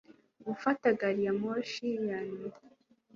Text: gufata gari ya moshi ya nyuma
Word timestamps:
gufata 0.45 0.85
gari 0.99 1.21
ya 1.27 1.33
moshi 1.41 1.87
ya 2.09 2.19
nyuma 2.33 2.57